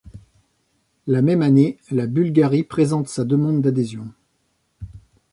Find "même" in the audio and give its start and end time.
1.21-1.43